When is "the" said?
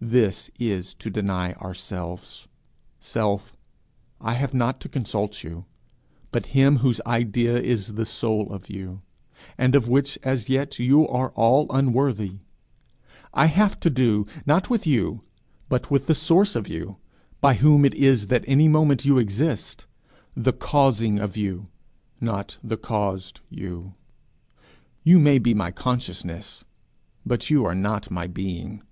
7.92-8.06, 16.06-16.14, 20.34-20.54, 22.64-22.78